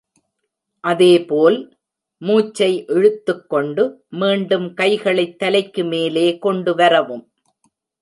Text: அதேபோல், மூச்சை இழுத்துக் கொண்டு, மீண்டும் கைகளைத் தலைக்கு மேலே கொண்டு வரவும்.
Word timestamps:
அதேபோல், 0.79 1.77
மூச்சை 2.17 2.85
இழுத்துக் 2.85 3.49
கொண்டு, 3.49 4.03
மீண்டும் 4.09 4.73
கைகளைத் 4.73 5.39
தலைக்கு 5.39 5.83
மேலே 5.83 6.37
கொண்டு 6.37 6.75
வரவும். 6.75 7.31